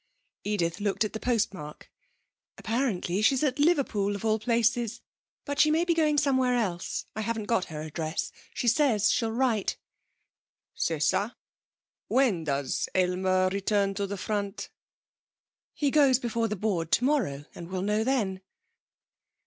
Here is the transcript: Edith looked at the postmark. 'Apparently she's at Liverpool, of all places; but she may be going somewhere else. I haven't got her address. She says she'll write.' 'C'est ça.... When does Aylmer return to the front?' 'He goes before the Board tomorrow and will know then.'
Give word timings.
Edith 0.43 0.79
looked 0.79 1.03
at 1.03 1.13
the 1.13 1.19
postmark. 1.19 1.91
'Apparently 2.57 3.21
she's 3.21 3.43
at 3.43 3.59
Liverpool, 3.59 4.15
of 4.15 4.25
all 4.25 4.39
places; 4.39 4.99
but 5.45 5.59
she 5.59 5.69
may 5.69 5.85
be 5.85 5.93
going 5.93 6.17
somewhere 6.17 6.55
else. 6.55 7.05
I 7.15 7.21
haven't 7.21 7.45
got 7.45 7.65
her 7.65 7.81
address. 7.83 8.31
She 8.51 8.67
says 8.67 9.11
she'll 9.11 9.31
write.' 9.31 9.77
'C'est 10.73 11.03
ça.... 11.11 11.35
When 12.07 12.43
does 12.45 12.89
Aylmer 12.95 13.49
return 13.49 13.93
to 13.93 14.07
the 14.07 14.17
front?' 14.17 14.71
'He 15.75 15.91
goes 15.91 16.17
before 16.17 16.47
the 16.47 16.55
Board 16.55 16.91
tomorrow 16.91 17.45
and 17.53 17.67
will 17.69 17.83
know 17.83 18.03
then.' 18.03 18.41